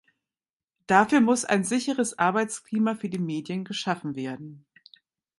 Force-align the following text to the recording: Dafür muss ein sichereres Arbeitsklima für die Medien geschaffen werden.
Dafür 0.87 1.21
muss 1.21 1.45
ein 1.45 1.63
sichereres 1.63 2.17
Arbeitsklima 2.17 2.95
für 2.95 3.07
die 3.07 3.19
Medien 3.19 3.63
geschaffen 3.65 4.15
werden. 4.15 4.65